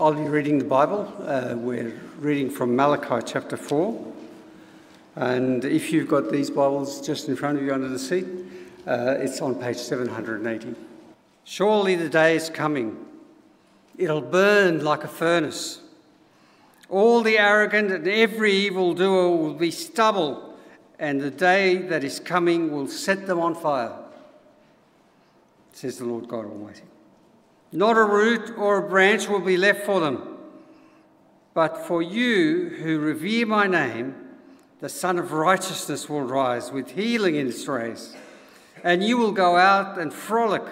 [0.00, 1.12] I'll be reading the Bible.
[1.26, 4.12] Uh, we're reading from Malachi chapter 4.
[5.16, 8.24] And if you've got these Bibles just in front of you under the seat,
[8.86, 10.74] uh, it's on page 780.
[11.44, 12.96] Surely the day is coming.
[13.98, 15.82] It'll burn like a furnace.
[16.88, 20.58] All the arrogant and every evildoer will be stubble,
[20.98, 23.98] and the day that is coming will set them on fire,
[25.74, 26.84] says the Lord God Almighty.
[27.72, 30.38] Not a root or a branch will be left for them.
[31.54, 34.14] But for you who revere my name,
[34.80, 38.16] the Sun of Righteousness will rise with healing in its rays,
[38.82, 40.62] and you will go out and frolic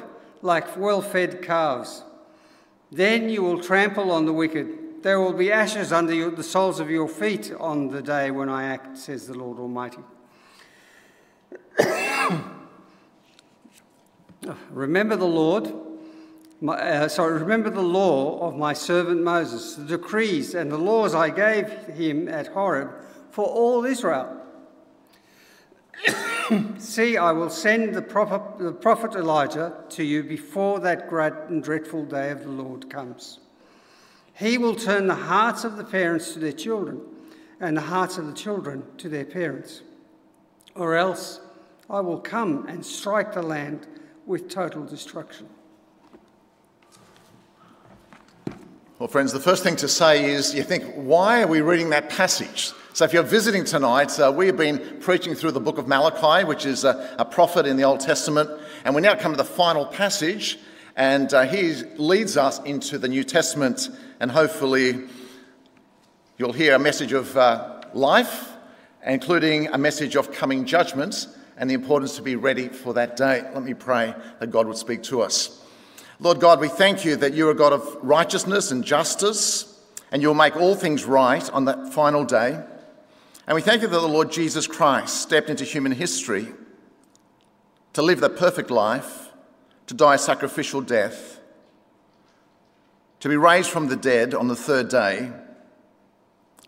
[0.40, 2.04] like well fed calves.
[2.90, 5.02] Then you will trample on the wicked.
[5.02, 8.48] There will be ashes under your, the soles of your feet on the day when
[8.48, 9.98] I act, says the Lord Almighty.
[14.70, 15.70] Remember the Lord
[16.60, 21.14] my, uh, sorry, remember the law of my servant Moses, the decrees and the laws
[21.14, 22.90] I gave him at Horeb
[23.30, 24.42] for all Israel.
[26.78, 31.62] See, I will send the prophet, the prophet Elijah to you before that great and
[31.62, 33.38] dreadful day of the Lord comes.
[34.34, 37.00] He will turn the hearts of the parents to their children
[37.60, 39.82] and the hearts of the children to their parents.
[40.74, 41.40] Or else
[41.90, 43.86] I will come and strike the land
[44.26, 45.48] with total destruction.
[48.98, 52.10] Well, friends, the first thing to say is you think, why are we reading that
[52.10, 52.72] passage?
[52.94, 56.44] So, if you're visiting tonight, uh, we have been preaching through the book of Malachi,
[56.44, 58.50] which is a, a, prophet in the Old Testament,
[58.84, 60.58] and we now come to the final passage,
[60.96, 65.04] and uh, he leads us into the New Testament, and hopefully
[66.36, 68.50] you'll hear a message of uh, life,
[69.06, 73.48] including a message of coming judgment, and the importance to be ready for that day.
[73.54, 75.64] Let me pray that God would speak to us.
[76.20, 79.80] Lord God, we thank you that you're a God of righteousness and justice,
[80.10, 82.60] and you'll make all things right on that final day.
[83.46, 86.48] And we thank you that the Lord Jesus Christ stepped into human history
[87.92, 89.28] to live the perfect life,
[89.86, 91.40] to die a sacrificial death,
[93.20, 95.30] to be raised from the dead on the third day,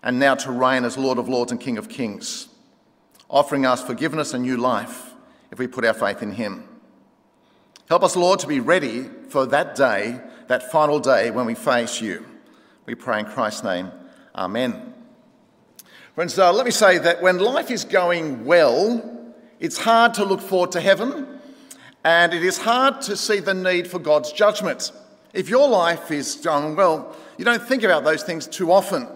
[0.02, 2.48] and now to reign as Lord of Lords and King of Kings,
[3.28, 5.12] offering us forgiveness and new life
[5.50, 6.68] if we put our faith in Him.
[7.88, 12.00] Help us, Lord, to be ready for that day, that final day when we face
[12.00, 12.26] you.
[12.86, 13.92] We pray in Christ's name.
[14.34, 14.92] Amen.
[16.14, 20.40] Friends, uh, let me say that when life is going well, it's hard to look
[20.40, 21.38] forward to heaven,
[22.02, 24.90] and it is hard to see the need for God's judgment.
[25.32, 29.06] If your life is going well, you don't think about those things too often.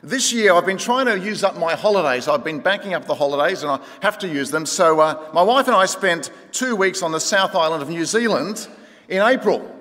[0.00, 2.28] This year, I've been trying to use up my holidays.
[2.28, 4.64] I've been banking up the holidays and I have to use them.
[4.64, 8.04] So, uh, my wife and I spent two weeks on the South Island of New
[8.04, 8.68] Zealand
[9.08, 9.74] in April.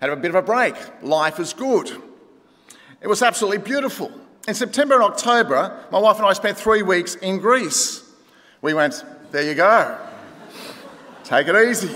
[0.00, 0.74] Had a bit of a break.
[1.02, 1.90] Life is good.
[3.00, 4.12] It was absolutely beautiful.
[4.46, 8.08] In September and October, my wife and I spent three weeks in Greece.
[8.62, 9.98] We went, there you go.
[11.24, 11.94] Take it easy.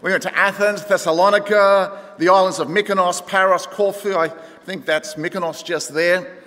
[0.00, 4.16] We went to Athens, Thessalonica, the islands of Mykonos, Paros, Corfu.
[4.16, 4.28] I
[4.64, 6.38] think that's Mykonos just there.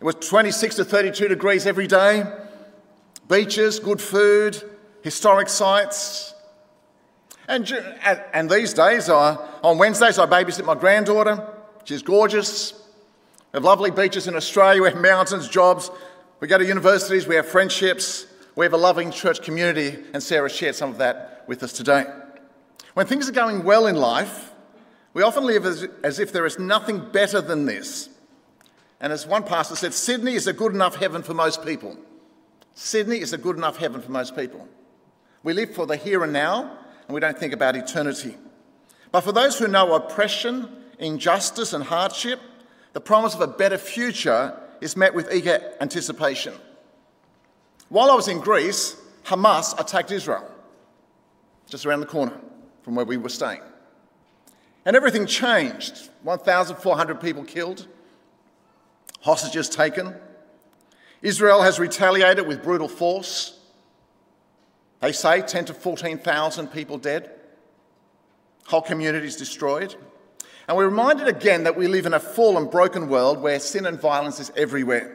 [0.00, 2.24] It was 26 to 32 degrees every day.
[3.28, 4.62] Beaches, good food,
[5.02, 6.34] historic sites.
[7.48, 7.70] And,
[8.32, 11.46] and these days, uh, on Wednesdays, I babysit my granddaughter.
[11.84, 12.72] She's gorgeous.
[13.52, 14.82] We have lovely beaches in Australia.
[14.82, 15.90] We have mountains, jobs.
[16.40, 17.26] We go to universities.
[17.26, 18.26] We have friendships.
[18.56, 19.96] We have a loving church community.
[20.12, 22.04] And Sarah shared some of that with us today.
[22.94, 24.52] When things are going well in life,
[25.14, 28.08] we often live as, as if there is nothing better than this.
[29.00, 31.96] And as one pastor said, Sydney is a good enough heaven for most people.
[32.74, 34.66] Sydney is a good enough heaven for most people.
[35.42, 38.36] We live for the here and now, and we don't think about eternity.
[39.12, 40.68] But for those who know oppression,
[40.98, 42.40] injustice, and hardship,
[42.92, 46.54] the promise of a better future is met with eager anticipation.
[47.88, 50.50] While I was in Greece, Hamas attacked Israel,
[51.68, 52.38] just around the corner
[52.82, 53.60] from where we were staying.
[54.84, 57.86] And everything changed 1,400 people killed,
[59.20, 60.14] hostages taken.
[61.22, 63.55] Israel has retaliated with brutal force.
[65.00, 67.30] They say 10 to 14,000 people dead,
[68.66, 69.94] whole communities destroyed.
[70.68, 74.00] And we're reminded again that we live in a fallen, broken world where sin and
[74.00, 75.12] violence is everywhere.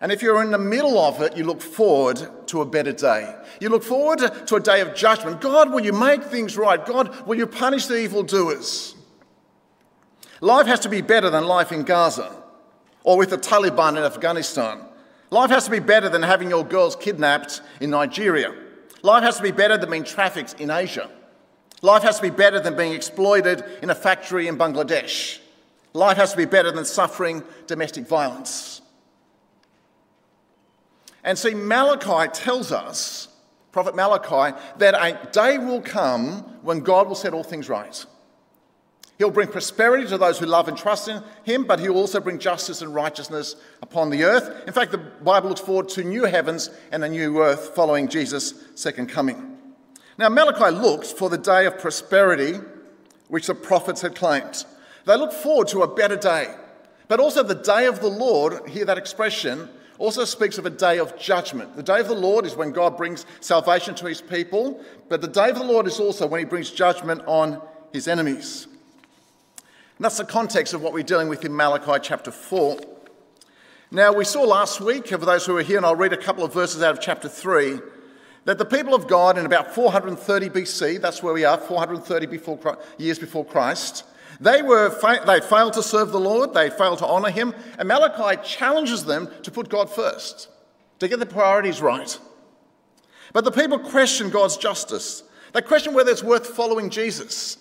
[0.00, 3.36] And if you're in the middle of it, you look forward to a better day.
[3.60, 5.42] You look forward to a day of judgment.
[5.42, 6.84] God, will you make things right?
[6.84, 8.94] God, will you punish the evildoers?
[10.40, 12.34] Life has to be better than life in Gaza
[13.04, 14.80] or with the Taliban in Afghanistan.
[15.30, 18.52] Life has to be better than having your girls kidnapped in Nigeria.
[19.02, 21.08] Life has to be better than being trafficked in Asia.
[21.82, 25.38] Life has to be better than being exploited in a factory in Bangladesh.
[25.92, 28.82] Life has to be better than suffering domestic violence.
[31.24, 33.28] And see, Malachi tells us,
[33.72, 38.04] Prophet Malachi, that a day will come when God will set all things right.
[39.20, 42.38] He'll bring prosperity to those who love and trust in him, but he'll also bring
[42.38, 44.66] justice and righteousness upon the earth.
[44.66, 48.54] In fact, the Bible looks forward to new heavens and a new earth following Jesus'
[48.76, 49.58] second coming.
[50.16, 52.60] Now, Malachi looks for the day of prosperity
[53.28, 54.64] which the prophets had claimed.
[55.04, 56.54] They look forward to a better day.
[57.06, 59.68] But also, the day of the Lord, hear that expression,
[59.98, 61.76] also speaks of a day of judgment.
[61.76, 65.28] The day of the Lord is when God brings salvation to his people, but the
[65.28, 67.60] day of the Lord is also when he brings judgment on
[67.92, 68.66] his enemies.
[70.00, 72.80] And that's the context of what we're dealing with in Malachi chapter 4.
[73.90, 76.42] Now, we saw last week, for those who are here, and I'll read a couple
[76.42, 77.78] of verses out of chapter 3,
[78.46, 82.78] that the people of God in about 430 BC, that's where we are, 430 before,
[82.96, 84.04] years before Christ,
[84.40, 84.88] they, were,
[85.26, 89.28] they failed to serve the Lord, they failed to honour Him, and Malachi challenges them
[89.42, 90.48] to put God first,
[91.00, 92.18] to get the priorities right.
[93.34, 95.24] But the people question God's justice.
[95.52, 97.58] They question whether it's worth following Jesus.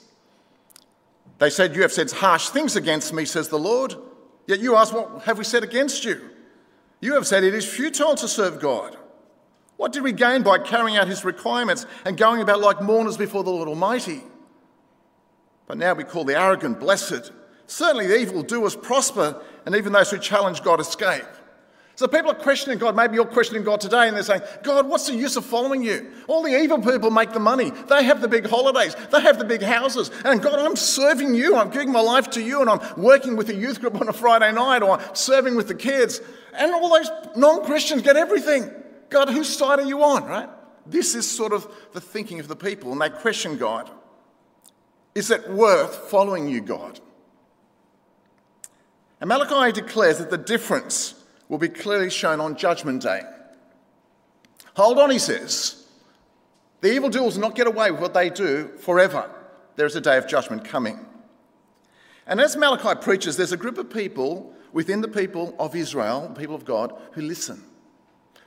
[1.40, 3.96] They said, You have said harsh things against me, says the Lord.
[4.46, 6.30] Yet you ask, What have we said against you?
[7.02, 8.98] You have said it is futile to serve God.
[9.78, 13.46] What did we gain by carrying out his requirements and going about like mourners before
[13.46, 14.22] the Lord Almighty?
[15.66, 17.32] But now we call the arrogant blessed.
[17.68, 21.24] Certainly the evil doers prosper, and even those who challenge God escape.
[22.00, 22.96] So people are questioning God.
[22.96, 26.10] Maybe you're questioning God today and they're saying, God, what's the use of following you?
[26.30, 27.72] All the evil people make the money.
[27.72, 28.96] They have the big holidays.
[29.12, 30.10] They have the big houses.
[30.24, 31.58] And God, I'm serving you.
[31.58, 34.14] I'm giving my life to you and I'm working with a youth group on a
[34.14, 36.22] Friday night or serving with the kids.
[36.54, 38.72] And all those non Christians get everything.
[39.10, 40.48] God, whose side are you on, right?
[40.86, 42.94] This is sort of the thinking of the people.
[42.94, 43.92] And they question God.
[45.16, 47.02] Is it worth following you, God?
[49.20, 51.19] And Malachi declares that the difference
[51.50, 53.22] will be clearly shown on Judgment Day.
[54.76, 55.84] Hold on, he says.
[56.82, 59.30] The evildoers will not get away with what they do forever.
[59.76, 61.06] There is a day of judgment coming.
[62.26, 66.56] And as Malachi preaches, there's a group of people within the people of Israel, people
[66.56, 67.64] of God, who listen.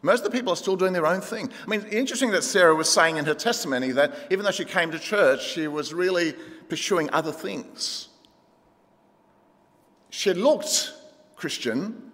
[0.03, 1.51] Most of the people are still doing their own thing.
[1.65, 4.91] I mean, interesting that Sarah was saying in her testimony that even though she came
[4.93, 6.35] to church, she was really
[6.69, 8.09] pursuing other things.
[10.11, 10.93] She looked
[11.37, 12.12] Christian,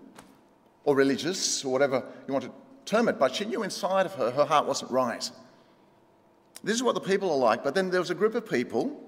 [0.89, 2.51] or religious or whatever you want to
[2.87, 5.31] term it, but she knew inside of her her heart wasn't right.
[6.65, 7.63] This is what the people are like.
[7.63, 8.99] But then there was a group of people,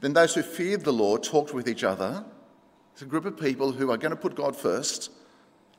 [0.00, 2.24] then those who feared the Lord talked with each other.
[2.92, 5.12] It's a group of people who are going to put God first,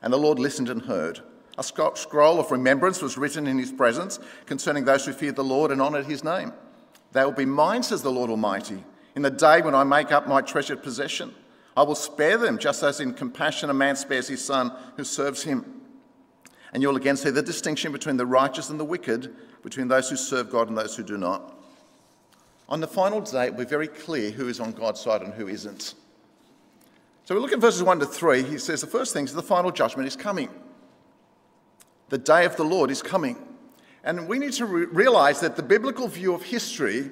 [0.00, 1.20] and the Lord listened and heard.
[1.58, 5.70] A scroll of remembrance was written in his presence concerning those who feared the Lord
[5.70, 6.54] and honoured his name.
[7.12, 8.82] They will be mine, says the Lord Almighty,
[9.14, 11.34] in the day when I make up my treasured possession.
[11.76, 15.42] I will spare them, just as in compassion a man spares his son who serves
[15.42, 15.82] him.
[16.72, 20.16] And you'll again see the distinction between the righteous and the wicked, between those who
[20.16, 21.54] serve God and those who do not.
[22.68, 25.94] On the final day, we're very clear who is on God's side and who isn't.
[27.24, 28.42] So we look at verses 1 to 3.
[28.42, 30.48] He says the first thing is the final judgment is coming.
[32.08, 33.36] The day of the Lord is coming.
[34.02, 37.10] And we need to re- realize that the biblical view of history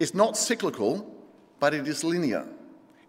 [0.00, 1.14] is not cyclical,
[1.60, 2.46] but it is linear.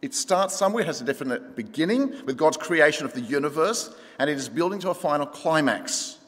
[0.06, 4.38] It starts somewhere, has a definite beginning with God's creation of the universe, and it
[4.38, 6.19] is building to a final climax.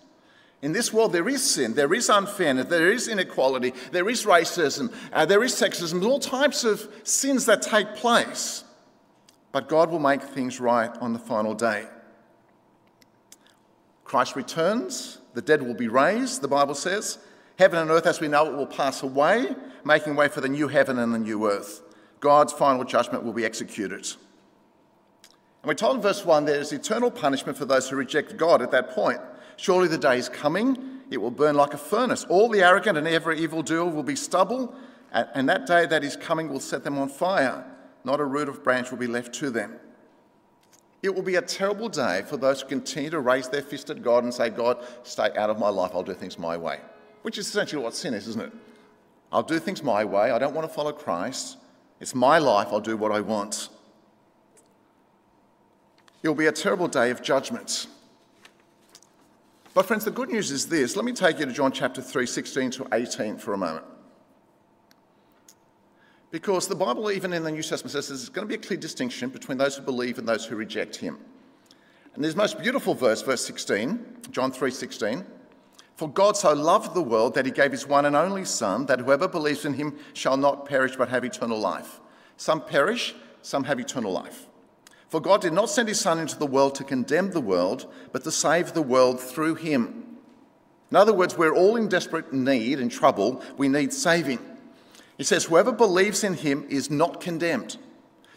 [0.63, 4.91] In this world, there is sin, there is unfairness, there is inequality, there is racism,
[5.13, 8.63] uh, there is sexism, all types of sins that take place.
[9.51, 11.85] But God will make things right on the final day.
[14.03, 17.19] Christ returns, the dead will be raised, the Bible says.
[17.59, 19.55] Heaven and earth as we know it will pass away,
[19.85, 21.83] making way for the new heaven and the new earth.
[22.19, 24.05] God's final judgment will be executed.
[25.61, 28.61] And we're told in verse 1 there is eternal punishment for those who reject God
[28.61, 29.19] at that point.
[29.57, 30.77] Surely the day is coming,
[31.09, 32.25] it will burn like a furnace.
[32.29, 34.73] All the arrogant and every evildoer will be stubble,
[35.11, 37.65] and that day that is coming will set them on fire.
[38.03, 39.79] Not a root of branch will be left to them.
[41.03, 44.01] It will be a terrible day for those who continue to raise their fist at
[44.01, 46.79] God and say, God, stay out of my life, I'll do things my way.
[47.21, 48.53] Which is essentially what sin is, isn't it?
[49.31, 51.57] I'll do things my way, I don't want to follow Christ.
[51.99, 53.69] It's my life, I'll do what I want.
[56.23, 57.87] It will be a terrible day of judgment.
[59.73, 60.95] But, friends, the good news is this.
[60.95, 63.85] Let me take you to John chapter 3, 16 to 18 for a moment.
[66.31, 68.79] Because the Bible, even in the New Testament, says there's going to be a clear
[68.79, 71.17] distinction between those who believe and those who reject him.
[72.15, 75.23] And there's most beautiful verse, verse 16, John 3 16.
[75.97, 78.99] For God so loved the world that he gave his one and only Son, that
[78.99, 81.99] whoever believes in him shall not perish but have eternal life.
[82.37, 84.45] Some perish, some have eternal life.
[85.09, 88.23] For God did not send his Son into the world to condemn the world, but
[88.25, 90.17] to save the world through him.
[90.91, 93.41] In other words, we're all in desperate need and trouble.
[93.57, 94.37] We need saving.
[95.17, 97.77] He says, Whoever believes in him is not condemned.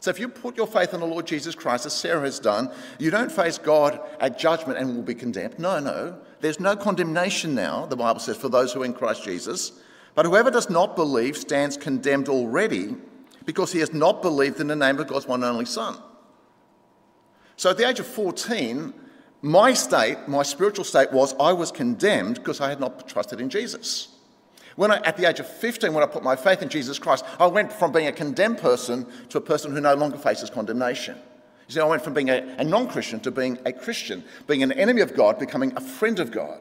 [0.00, 2.72] So if you put your faith in the Lord Jesus Christ, as Sarah has done,
[2.98, 5.58] you don't face God at judgment and will be condemned.
[5.58, 6.18] No, no.
[6.40, 9.72] There's no condemnation now, the Bible says, for those who are in Christ Jesus.
[10.14, 12.96] But whoever does not believe stands condemned already
[13.44, 15.96] because he has not believed in the name of God's one and only Son.
[17.56, 18.94] So at the age of 14,
[19.42, 23.48] my state, my spiritual state was I was condemned because I had not trusted in
[23.50, 24.08] Jesus.
[24.76, 27.24] When I, at the age of 15, when I put my faith in Jesus Christ,
[27.38, 31.18] I went from being a condemned person to a person who no longer faces condemnation.
[31.70, 34.64] You see, I went from being a, a non Christian to being a Christian, being
[34.64, 36.58] an enemy of God, becoming a friend of God,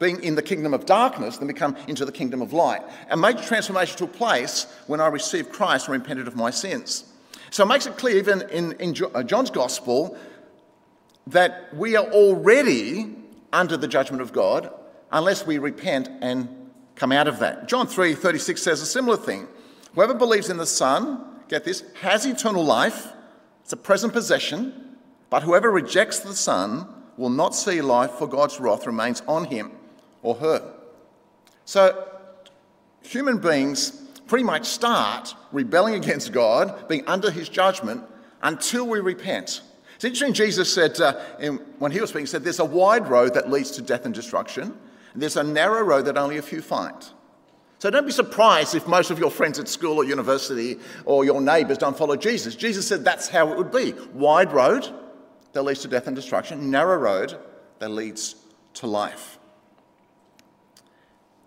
[0.00, 2.82] being in the kingdom of darkness, then become into the kingdom of light.
[3.10, 7.04] A major transformation took place when I received Christ and repented of my sins.
[7.50, 10.18] So it makes it clear, even in, in uh, John's gospel,
[11.28, 13.14] that we are already
[13.52, 14.74] under the judgment of God
[15.12, 17.68] unless we repent and come out of that.
[17.68, 19.46] John 3 36 says a similar thing.
[19.94, 23.12] Whoever believes in the Son, get this, has eternal life.
[23.70, 24.96] It's a present possession.
[25.30, 29.70] But whoever rejects the Son will not see life, for God's wrath remains on him
[30.24, 30.74] or her.
[31.66, 32.04] So,
[33.02, 33.90] human beings
[34.26, 38.02] pretty much start rebelling against God, being under his judgment,
[38.42, 39.62] until we repent.
[39.94, 43.08] It's interesting, Jesus said, uh, in, when he was speaking, he said, There's a wide
[43.08, 44.76] road that leads to death and destruction,
[45.12, 47.06] and there's a narrow road that only a few find.
[47.80, 51.40] So don't be surprised if most of your friends at school or university or your
[51.40, 52.54] neighbours don't follow Jesus.
[52.54, 54.86] Jesus said that's how it would be wide road
[55.54, 57.38] that leads to death and destruction, narrow road
[57.78, 58.36] that leads
[58.74, 59.38] to life.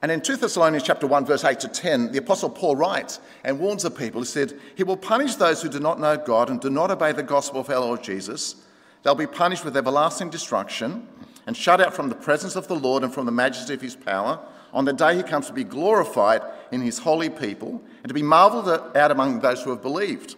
[0.01, 3.59] And in 2 Thessalonians chapter 1, verse 8 to 10, the Apostle Paul writes and
[3.59, 4.21] warns the people.
[4.21, 7.11] He said, He will punish those who do not know God and do not obey
[7.11, 8.55] the gospel of our Lord Jesus.
[9.03, 11.07] They'll be punished with everlasting destruction
[11.45, 13.95] and shut out from the presence of the Lord and from the majesty of his
[13.95, 14.39] power
[14.73, 18.23] on the day he comes to be glorified in his holy people and to be
[18.23, 20.35] marveled at among those who have believed.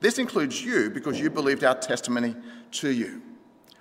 [0.00, 2.36] This includes you because you believed our testimony
[2.72, 3.22] to you.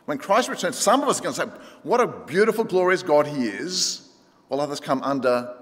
[0.06, 1.48] When Christ returns, some of us are going to say,
[1.84, 4.10] What a beautiful, glorious God he is,
[4.48, 5.54] while others come under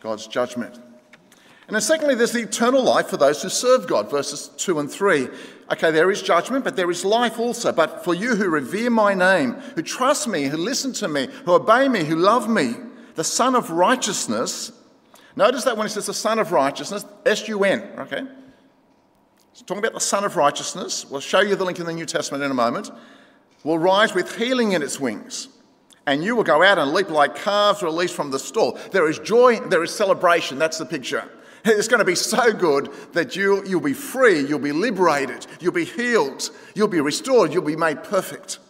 [0.00, 0.76] God's judgment.
[1.68, 4.90] And then, secondly, there's the eternal life for those who serve God, verses 2 and
[4.90, 5.28] 3.
[5.70, 7.70] Okay, there is judgment, but there is life also.
[7.70, 11.52] But for you who revere my name, who trust me, who listen to me, who
[11.52, 12.74] obey me, who love me,
[13.20, 14.72] the Sun of Righteousness,
[15.36, 18.22] notice that when it says the Sun of Righteousness, S U N, okay?
[19.52, 21.04] It's talking about the Son of Righteousness.
[21.04, 22.90] We'll show you the link in the New Testament in a moment.
[23.62, 25.48] Will rise with healing in its wings.
[26.06, 28.78] And you will go out and leap like calves released from the stall.
[28.90, 30.58] There is joy, there is celebration.
[30.58, 31.30] That's the picture.
[31.66, 35.74] It's going to be so good that you'll, you'll be free, you'll be liberated, you'll
[35.74, 38.60] be healed, you'll be restored, you'll be made perfect.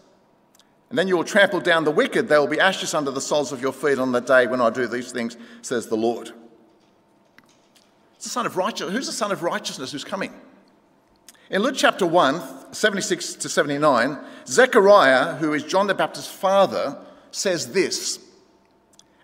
[0.91, 2.29] And then you will trample down the wicked.
[2.29, 4.71] There will be ashes under the soles of your feet on the day when I
[4.71, 6.33] do these things, says the Lord.
[8.17, 8.95] It's the Son of Righteousness.
[8.95, 10.35] Who's the Son of Righteousness who's coming?
[11.49, 16.99] In Luke chapter 1, 76 to 79, Zechariah, who is John the Baptist's father,
[17.31, 18.19] says this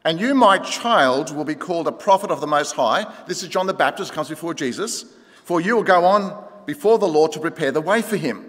[0.07, 3.13] and you, my child, will be called a prophet of the Most High.
[3.27, 5.05] This is John the Baptist, comes before Jesus.
[5.43, 8.46] For you will go on before the Lord to prepare the way for him,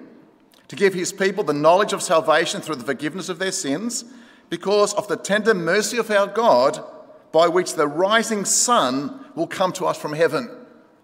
[0.68, 4.06] to give his people the knowledge of salvation through the forgiveness of their sins,
[4.50, 6.84] because of the tender mercy of our God,
[7.32, 10.50] by which the rising sun will come to us from heaven.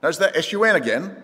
[0.02, 1.22] Notice that S-U-N again.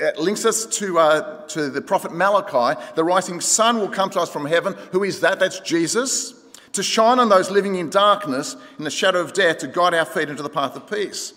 [0.00, 2.80] It links us to, uh, to the prophet Malachi.
[2.94, 4.74] The rising sun will come to us from heaven.
[4.92, 5.40] Who is that?
[5.40, 6.34] That's Jesus
[6.72, 10.04] to shine on those living in darkness, in the shadow of death, to guide our
[10.04, 11.32] feet into the path of peace.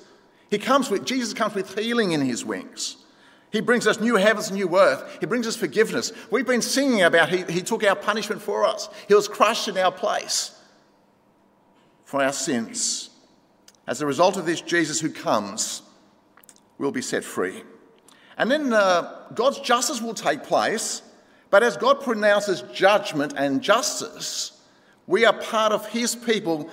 [0.49, 2.97] He comes with, Jesus comes with healing in his wings.
[3.51, 5.17] He brings us new heavens and new earth.
[5.19, 6.13] He brings us forgiveness.
[6.31, 8.89] We've been singing about he, he took our punishment for us.
[9.07, 10.57] He was crushed in our place
[12.05, 13.09] for our sins.
[13.87, 15.81] As a result of this, Jesus who comes
[16.77, 17.63] will be set free.
[18.37, 21.01] And then uh, God's justice will take place,
[21.49, 24.61] but as God pronounces judgment and justice,
[25.07, 26.69] we are part of his people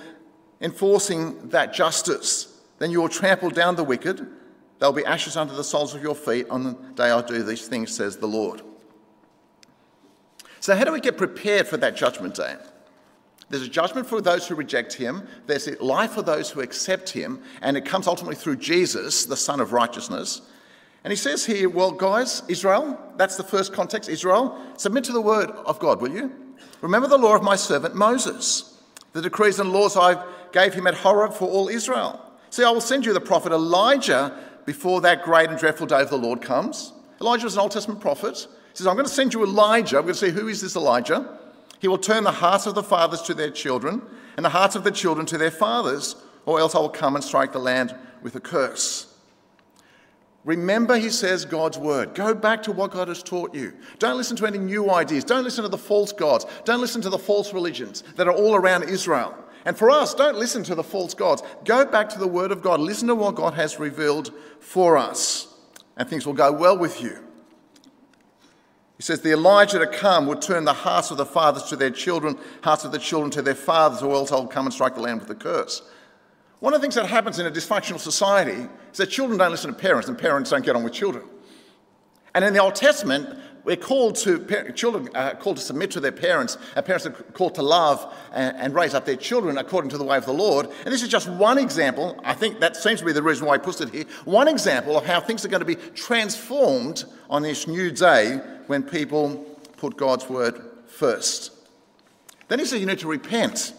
[0.61, 2.57] enforcing that justice.
[2.77, 4.25] Then you will trample down the wicked.
[4.79, 7.67] There'll be ashes under the soles of your feet on the day I do these
[7.67, 8.61] things, says the Lord.
[10.61, 12.55] So, how do we get prepared for that judgment day?
[13.49, 17.09] There's a judgment for those who reject him, there's a life for those who accept
[17.09, 20.41] him, and it comes ultimately through Jesus, the Son of Righteousness.
[21.03, 25.21] And he says here, well, guys, Israel, that's the first context, Israel, submit to the
[25.21, 26.31] word of God, will you?
[26.81, 28.79] Remember the law of my servant Moses,
[29.13, 32.23] the decrees and laws I've gave him at Horeb for all Israel.
[32.51, 34.37] See, I will send you the prophet Elijah
[34.69, 36.93] before that great and dreadful day of the Lord comes.
[37.19, 38.37] Elijah was an Old Testament prophet.
[38.37, 39.95] He says, I'm going to send you Elijah.
[39.95, 41.39] We're going to see who is this Elijah.
[41.79, 43.99] He will turn the hearts of the fathers to their children
[44.37, 47.23] and the hearts of the children to their fathers, or else I will come and
[47.23, 49.11] strike the land with a curse.
[50.45, 52.13] Remember, he says, God's word.
[52.13, 53.73] Go back to what God has taught you.
[53.97, 55.23] Don't listen to any new ideas.
[55.23, 56.45] Don't listen to the false gods.
[56.63, 59.35] Don't listen to the false religions that are all around Israel.
[59.69, 61.43] And for us, don't listen to the false gods.
[61.63, 62.79] Go back to the word of God.
[62.79, 65.53] Listen to what God has revealed for us,
[65.95, 67.15] and things will go well with you.
[68.97, 71.91] He says, The Elijah to come would turn the hearts of the fathers to their
[71.91, 75.01] children, hearts of the children to their fathers, or else I'll come and strike the
[75.01, 75.83] land with a curse.
[76.61, 79.71] One of the things that happens in a dysfunctional society is that children don't listen
[79.71, 81.25] to parents and parents don't get on with children.
[82.33, 83.37] And in the Old Testament,
[83.69, 87.53] we're called to, children are called to submit to their parents, and parents are called
[87.53, 90.65] to love and, and, raise up their children according to the way of the Lord.
[90.85, 92.19] And this is just one example.
[92.23, 94.05] I think that seems to be the reason why I put it here.
[94.25, 98.81] One example of how things are going to be transformed on this new day when
[98.81, 99.35] people
[99.77, 101.51] put God's word first.
[102.47, 103.73] Then he says you need to repent.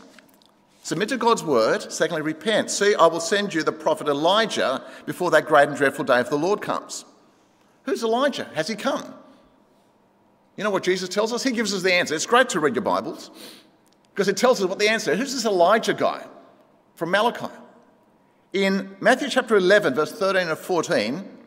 [0.85, 1.91] Submit to God's word.
[1.91, 2.71] Secondly, repent.
[2.71, 6.31] See, I will send you the prophet Elijah before that great and dreadful day of
[6.31, 7.05] the Lord comes.
[7.87, 8.49] Who's Elijah?
[8.55, 9.15] Has he come?
[10.57, 11.43] You know what Jesus tells us?
[11.43, 12.15] He gives us the answer.
[12.15, 13.31] It's great to read your Bibles
[14.13, 15.19] because it tells us what the answer is.
[15.19, 16.27] Who's this Elijah guy
[16.97, 17.53] from Malachi?
[18.53, 21.39] In Matthew chapter 11, verse 13 and 14,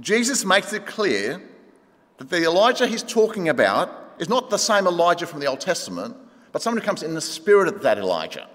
[0.00, 1.42] Jesus makes it clear
[2.18, 6.16] that the Elijah he's talking about is not the same Elijah from the Old Testament,
[6.52, 8.48] but someone who comes in the spirit of that Elijah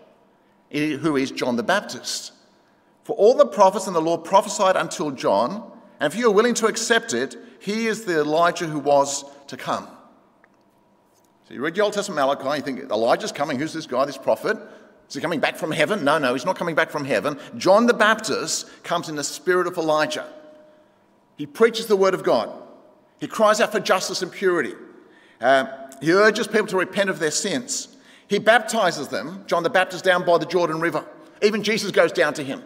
[0.72, 2.34] who is John the Baptist.
[3.04, 6.54] For all the prophets and the law prophesied until John, and if you are willing
[6.56, 9.88] to accept it, he is the Elijah who was to come.
[11.48, 13.60] So you read the Old Testament Malachi, you think Elijah's coming.
[13.60, 14.58] Who's this guy, this prophet?
[15.08, 16.04] Is he coming back from heaven?
[16.04, 17.40] No, no, he's not coming back from heaven.
[17.58, 20.28] John the Baptist comes in the spirit of Elijah.
[21.36, 22.52] He preaches the word of God.
[23.20, 24.74] He cries out for justice and purity.
[25.42, 25.66] Uh,
[26.02, 27.98] he urges people to repent of their sins.
[28.28, 31.04] He baptizes them, John the Baptist, down by the Jordan River.
[31.42, 32.62] Even Jesus goes down to him.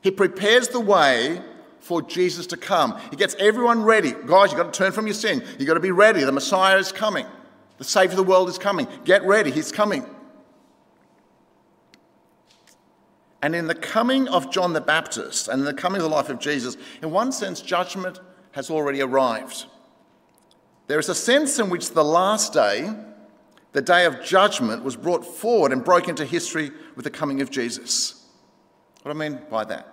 [0.00, 1.42] He prepares the way
[1.82, 2.98] for Jesus to come.
[3.10, 4.12] He gets everyone ready.
[4.12, 5.44] Guys, you've got to turn from your sin.
[5.58, 6.22] You've got to be ready.
[6.24, 7.26] The Messiah is coming.
[7.78, 8.86] The Savior of the world is coming.
[9.04, 9.50] Get ready.
[9.50, 10.06] He's coming.
[13.42, 16.28] And in the coming of John the Baptist and in the coming of the life
[16.28, 18.20] of Jesus, in one sense, judgment
[18.52, 19.66] has already arrived.
[20.86, 22.94] There is a sense in which the last day,
[23.72, 27.50] the day of judgment was brought forward and broke into history with the coming of
[27.50, 28.24] Jesus.
[29.02, 29.91] What do I mean by that?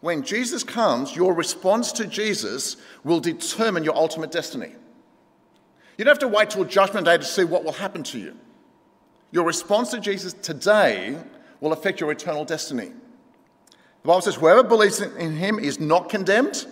[0.00, 4.72] When Jesus comes, your response to Jesus will determine your ultimate destiny.
[5.96, 8.36] You don't have to wait till Judgment Day to see what will happen to you.
[9.32, 11.18] Your response to Jesus today
[11.60, 12.92] will affect your eternal destiny.
[14.02, 16.66] The Bible says, Whoever believes in him is not condemned,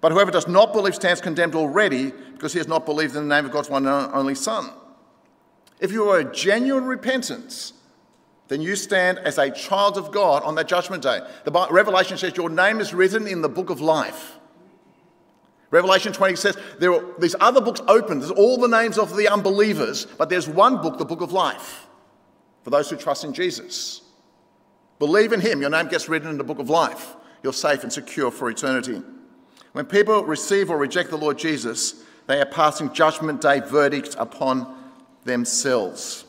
[0.00, 3.34] but whoever does not believe stands condemned already because he has not believed in the
[3.34, 4.70] name of God's one and only Son.
[5.78, 7.72] If you are a genuine repentance,
[8.48, 11.20] then you stand as a child of God on that judgment day.
[11.44, 14.34] The Revelation says your name is written in the book of life.
[15.70, 18.20] Revelation 20 says there are these other books open.
[18.20, 21.86] There's all the names of the unbelievers, but there's one book, the book of life,
[22.62, 24.02] for those who trust in Jesus.
[24.98, 27.16] Believe in Him, your name gets written in the book of life.
[27.42, 29.02] You're safe and secure for eternity.
[29.72, 34.72] When people receive or reject the Lord Jesus, they are passing judgment day verdict upon
[35.24, 36.25] themselves.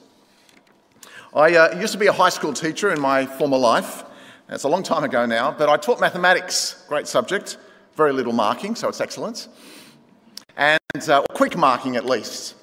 [1.38, 4.04] I uh, used to be a high school teacher in my former life.
[4.50, 7.60] It's a long time ago now, but I taught mathematics, great subject,
[7.96, 9.48] very little marking, so it's excellent,
[10.56, 12.56] and uh, quick marking at least.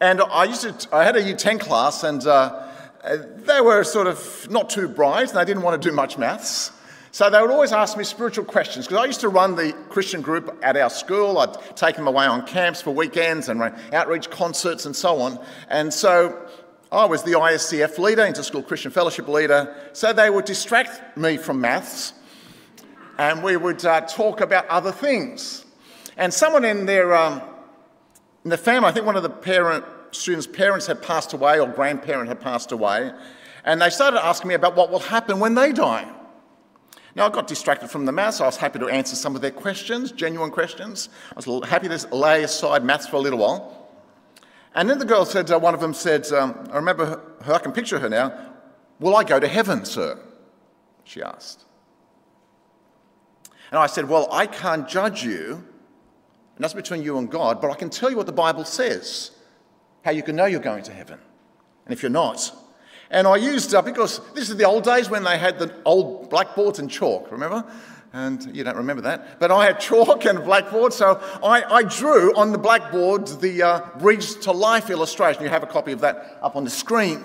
[0.00, 2.68] And I used to, I had a U10 class, and uh,
[3.04, 6.72] they were sort of not too bright, and they didn't want to do much maths.
[7.12, 10.22] So they would always ask me spiritual questions because I used to run the Christian
[10.22, 11.36] group at our school.
[11.38, 13.60] I'd take them away on camps for weekends and
[13.92, 15.38] outreach concerts and so on.
[15.68, 16.48] And so
[16.92, 19.76] I was the ISCF leader, Interschool Christian Fellowship leader.
[19.92, 22.14] So they would distract me from maths
[23.20, 25.66] and we would uh, talk about other things.
[26.16, 27.42] And someone in their um,
[28.44, 31.68] in the family, I think one of the parent students' parents had passed away or
[31.68, 33.12] grandparent had passed away,
[33.64, 36.10] and they started asking me about what will happen when they die.
[37.14, 38.40] Now, I got distracted from the maths.
[38.40, 41.10] I was happy to answer some of their questions, genuine questions.
[41.36, 43.79] I was happy to lay aside maths for a little while.
[44.74, 47.58] And then the girl said, uh, one of them said, um, I remember her, I
[47.58, 48.50] can picture her now,
[49.00, 50.18] Will I go to heaven, sir?
[51.04, 51.64] She asked.
[53.70, 55.64] And I said, Well, I can't judge you,
[56.54, 59.30] and that's between you and God, but I can tell you what the Bible says,
[60.04, 61.18] how you can know you're going to heaven,
[61.86, 62.52] and if you're not.
[63.10, 66.30] And I used, uh, because this is the old days when they had the old
[66.30, 67.64] blackboards and chalk, remember?
[68.12, 69.38] And you don't remember that.
[69.38, 73.62] But I had chalk and a blackboard, so I, I drew on the blackboard the
[73.62, 75.44] uh, Bridge to Life illustration.
[75.44, 77.22] You have a copy of that up on the screen.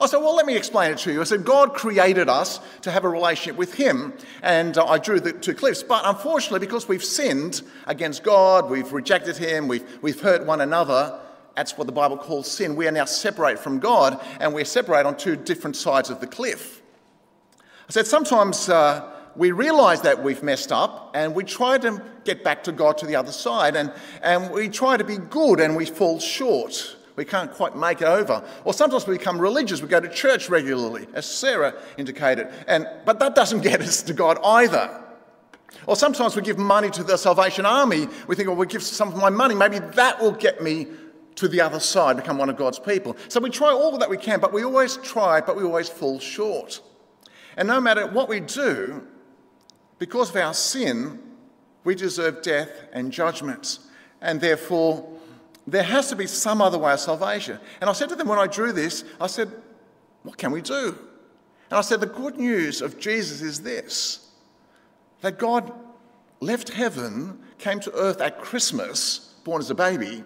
[0.00, 1.20] I said, Well, let me explain it to you.
[1.20, 5.20] I said, God created us to have a relationship with Him, and uh, I drew
[5.20, 5.82] the two cliffs.
[5.82, 11.20] But unfortunately, because we've sinned against God, we've rejected Him, we've, we've hurt one another,
[11.54, 12.76] that's what the Bible calls sin.
[12.76, 16.26] We are now separated from God, and we're separated on two different sides of the
[16.26, 16.82] cliff.
[17.88, 22.44] I said, Sometimes uh, we realize that we've messed up, and we try to get
[22.44, 23.92] back to God to the other side, and,
[24.22, 26.96] and we try to be good, and we fall short.
[27.16, 28.42] We can't quite make it over.
[28.64, 29.82] Or sometimes we become religious.
[29.82, 32.48] We go to church regularly, as Sarah indicated.
[32.66, 35.02] And, but that doesn't get us to God either.
[35.86, 38.08] Or sometimes we give money to the Salvation Army.
[38.28, 39.54] We think, oh, well, we give some of my money.
[39.54, 40.86] Maybe that will get me
[41.34, 43.16] to the other side, become one of God's people.
[43.28, 46.18] So we try all that we can, but we always try, but we always fall
[46.18, 46.80] short.
[47.56, 49.06] And no matter what we do,
[50.02, 51.16] because of our sin,
[51.84, 53.78] we deserve death and judgment.
[54.20, 55.08] And therefore,
[55.64, 57.60] there has to be some other way of salvation.
[57.80, 59.52] And I said to them when I drew this, I said,
[60.24, 60.98] What can we do?
[61.70, 64.28] And I said, The good news of Jesus is this
[65.20, 65.72] that God
[66.40, 70.24] left heaven, came to earth at Christmas, born as a baby.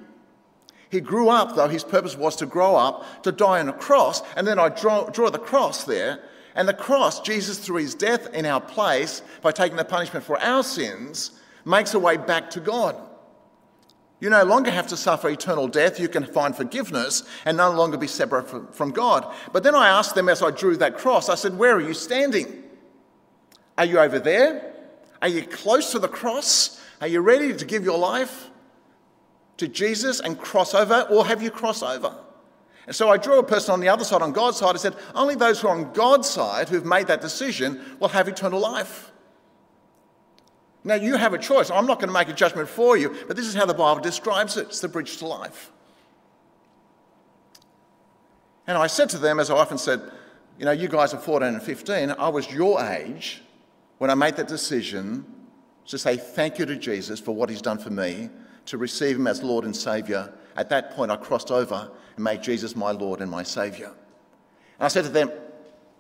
[0.89, 4.23] He grew up, though his purpose was to grow up, to die on a cross.
[4.37, 6.23] And then I draw, draw the cross there.
[6.57, 10.41] And the cross, Jesus, through his death in our place, by taking the punishment for
[10.41, 12.97] our sins, makes a way back to God.
[14.19, 16.01] You no longer have to suffer eternal death.
[16.01, 19.31] You can find forgiveness and no longer be separate from, God.
[19.53, 21.93] But then I asked them as I drew that cross, I said, Where are you
[21.93, 22.65] standing?
[23.77, 24.73] Are you over there?
[25.21, 26.81] Are you close to the cross?
[27.03, 28.49] Are you ready to give your life
[29.59, 31.03] to Jesus and cross over?
[31.11, 32.17] Or have you crossed over?
[32.87, 34.75] And so I drew a person on the other side, on God's side.
[34.75, 38.29] I said, Only those who are on God's side who've made that decision will have
[38.29, 39.11] eternal life.
[40.85, 41.69] Now, you have a choice.
[41.69, 44.01] I'm not going to make a judgment for you, but this is how the Bible
[44.01, 45.73] describes it it's the bridge to life.
[48.69, 50.01] And I said to them, as I often said,
[50.59, 52.13] you know, you guys are 14 and 15.
[52.13, 53.43] I was your age
[53.99, 55.25] when I made that decision
[55.87, 58.31] to say thank you to Jesus for what he's done for me,
[58.67, 60.33] to receive him as Lord and Saviour.
[60.57, 63.89] At that point, I crossed over and made Jesus my Lord and my Saviour.
[63.89, 65.31] And I said to them,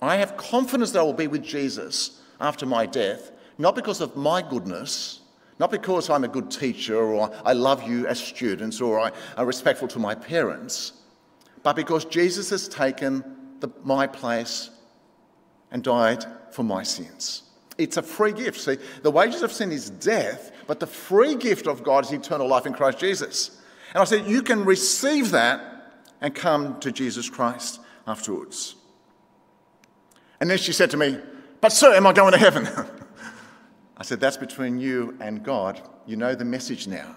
[0.00, 4.16] I have confidence that I will be with Jesus after my death not because of
[4.16, 5.20] my goodness,
[5.58, 9.46] not because I'm a good teacher or I love you as students or I am
[9.46, 10.92] respectful to my parents,
[11.62, 13.24] but because Jesus has taken
[13.60, 14.70] the, my place
[15.70, 17.42] and died for my sins.
[17.78, 18.60] It's a free gift.
[18.60, 22.48] See, the wages of sin is death, but the free gift of God is eternal
[22.48, 23.62] life in Christ Jesus.
[23.96, 28.74] And I said, you can receive that and come to Jesus Christ afterwards.
[30.38, 31.18] And then she said to me,
[31.62, 32.68] But, sir, am I going to heaven?
[33.96, 35.80] I said, That's between you and God.
[36.04, 37.16] You know the message now.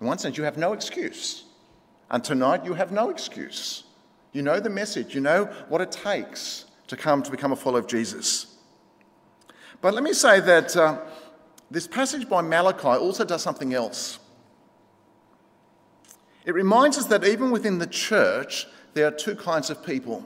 [0.00, 1.46] In one sense, you have no excuse.
[2.12, 3.82] And tonight, you have no excuse.
[4.32, 7.80] You know the message, you know what it takes to come to become a follower
[7.80, 8.54] of Jesus.
[9.80, 11.00] But let me say that uh,
[11.72, 14.20] this passage by Malachi also does something else.
[16.44, 20.24] It reminds us that even within the church, there are two kinds of people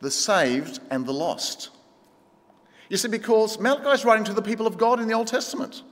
[0.00, 1.70] the saved and the lost.
[2.90, 5.82] You see, because Malachi is writing to the people of God in the Old Testament.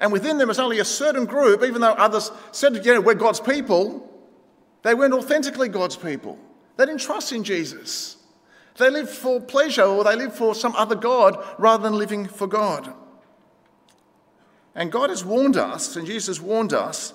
[0.00, 3.14] And within them is only a certain group, even though others said, you know, we're
[3.14, 4.08] God's people,
[4.82, 6.38] they weren't authentically God's people.
[6.76, 8.16] They didn't trust in Jesus.
[8.76, 12.46] They lived for pleasure or they lived for some other God rather than living for
[12.46, 12.94] God.
[14.74, 17.12] And God has warned us, and Jesus warned us,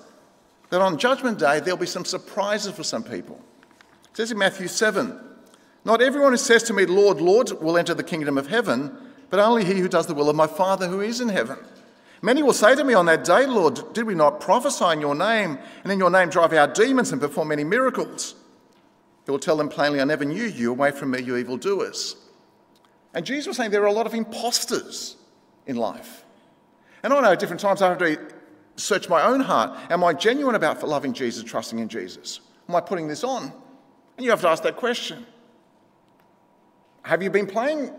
[0.73, 3.39] that on Judgment Day there'll be some surprises for some people.
[4.09, 5.19] It says in Matthew 7
[5.85, 8.91] not everyone who says to me, Lord, Lord, will enter the kingdom of heaven,
[9.29, 11.59] but only he who does the will of my Father who is in heaven.
[12.23, 15.13] Many will say to me on that day, Lord, did we not prophesy in your
[15.13, 18.33] name, and in your name drive out demons and perform many miracles?
[19.25, 20.71] He will tell them plainly, I never knew you.
[20.71, 22.15] Away from me, you evildoers.
[23.13, 25.17] And Jesus was saying there are a lot of imposters
[25.67, 26.23] in life.
[27.03, 28.32] And I know at different times I have to
[28.75, 29.77] search my own heart.
[29.89, 32.39] Am I genuine about loving Jesus, trusting in Jesus?
[32.67, 33.51] Am I putting this on?
[34.17, 35.25] And you have to ask that question.
[37.03, 37.91] Have you been playing,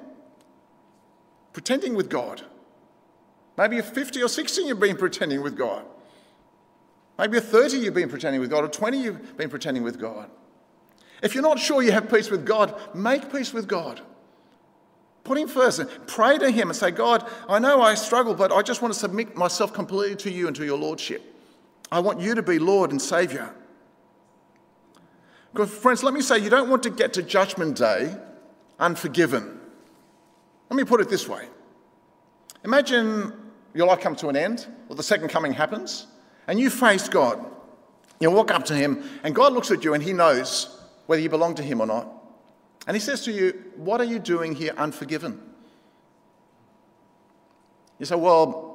[1.53, 2.43] pretending with God?
[3.57, 5.85] Maybe you're 50 or 60 you've been pretending with God.
[7.19, 10.29] Maybe you're 30 you've been pretending with God, or 20 you've been pretending with God.
[11.23, 14.01] If you're not sure you have peace with God, make peace with God.
[15.25, 18.53] Put Him first and pray to Him and say, God, I know I struggle, but
[18.53, 21.23] I just want to submit myself completely to you and to your Lordship.
[21.91, 23.55] I want you to be Lord and Saviour.
[25.53, 28.15] Because, friends, let me say, you don't want to get to Judgment Day
[28.79, 29.61] unforgiven.
[30.69, 31.49] Let me put it this way
[32.65, 33.33] Imagine
[33.75, 36.07] your life comes to an end, or the second coming happens,
[36.49, 37.45] and you face God.
[38.21, 41.29] You walk up to Him, and God looks at you and He knows whether you
[41.29, 42.24] belong to Him or not.
[42.87, 45.41] And He says to you, What are you doing here unforgiven?
[47.99, 48.75] You say, Well,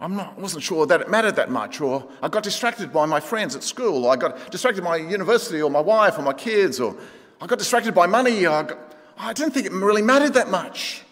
[0.00, 3.04] I'm not, I wasn't sure that it mattered that much, or I got distracted by
[3.06, 6.32] my friends at school, or I got distracted by university, or my wife, or my
[6.32, 6.96] kids, or
[7.40, 8.46] I got distracted by money.
[8.46, 8.78] I, got,
[9.16, 11.02] I didn't think it really mattered that much.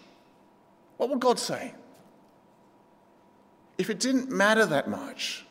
[0.95, 1.73] What would God say?
[3.77, 5.45] If it didn't matter that much,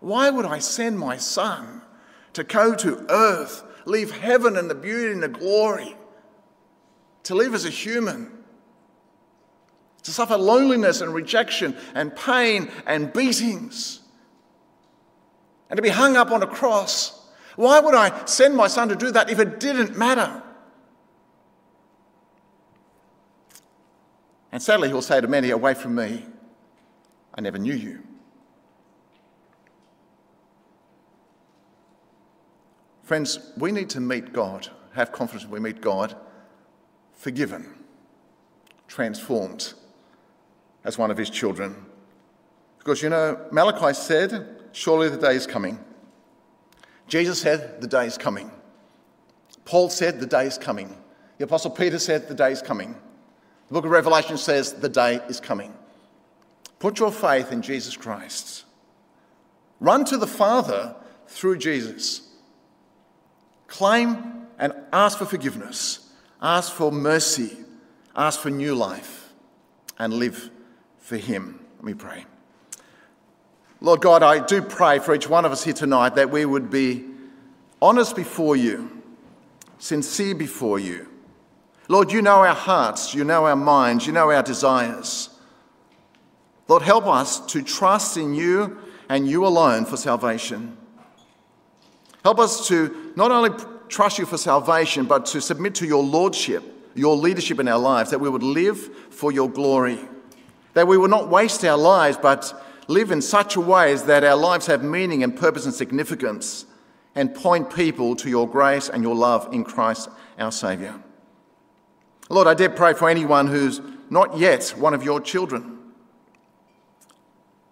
[0.00, 1.82] why would I send my son
[2.34, 5.96] to go to earth, leave heaven and the beauty and the glory,
[7.26, 8.36] to live as a human?
[10.06, 14.02] to suffer loneliness and rejection and pain and beatings,
[15.68, 17.28] and to be hung up on a cross.
[17.56, 20.44] Why would I send my son to do that if it didn't matter?
[24.52, 26.24] And sadly, he'll say to many, Away from me,
[27.34, 28.04] I never knew you.
[33.02, 36.14] Friends, we need to meet God, have confidence we meet God,
[37.16, 37.74] forgiven,
[38.86, 39.74] transformed
[40.84, 41.74] as one of his children.
[42.78, 45.82] Because you know, Malachi said, Surely the day is coming.
[47.08, 48.50] Jesus said, The day is coming.
[49.64, 50.96] Paul said, The day is coming.
[51.38, 52.94] The Apostle Peter said, The day is coming.
[53.68, 55.74] The book of Revelation says, The day is coming.
[56.78, 58.64] Put your faith in Jesus Christ.
[59.80, 60.94] Run to the Father
[61.26, 62.28] through Jesus.
[63.66, 66.05] Claim and ask for forgiveness.
[66.40, 67.56] Ask for mercy.
[68.14, 69.32] Ask for new life.
[69.98, 70.50] And live
[70.98, 71.60] for him.
[71.76, 72.26] Let me pray.
[73.80, 76.70] Lord God, I do pray for each one of us here tonight that we would
[76.70, 77.04] be
[77.80, 79.02] honest before you,
[79.78, 81.08] sincere before you.
[81.88, 85.30] Lord, you know our hearts, you know our minds, you know our desires.
[86.68, 90.76] Lord, help us to trust in you and you alone for salvation.
[92.24, 93.50] Help us to not only
[93.88, 96.62] trust you for salvation, but to submit to your lordship,
[96.94, 98.78] your leadership in our lives, that we would live
[99.10, 99.98] for your glory
[100.76, 102.52] that we would not waste our lives, but
[102.86, 106.66] live in such a way as that our lives have meaning and purpose and significance
[107.14, 111.02] and point people to your grace and your love in Christ our Saviour.
[112.28, 115.78] Lord, I dare pray for anyone who's not yet one of your children.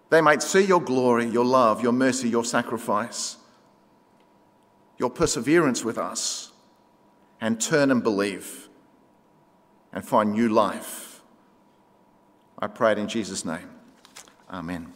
[0.09, 3.37] They might see your glory, your love, your mercy, your sacrifice,
[4.97, 6.51] your perseverance with us,
[7.41, 8.69] and turn and believe
[9.91, 11.05] and find new life
[12.57, 13.69] I pray it in Jesus' name.
[14.49, 14.91] Amen.